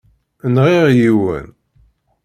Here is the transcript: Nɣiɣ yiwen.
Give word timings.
Nɣiɣ 0.53 0.85
yiwen. 0.97 1.47